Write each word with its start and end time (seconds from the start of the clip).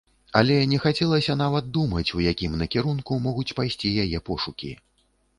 Але 0.39 0.55
не 0.69 0.77
хацелася 0.83 1.35
нават 1.41 1.67
думаць, 1.75 2.05
у 2.19 2.23
якім 2.31 2.55
накірунку 2.61 3.19
могуць 3.27 3.55
пайсці 3.59 3.91
яе 4.05 4.23
пошукі. 4.31 4.71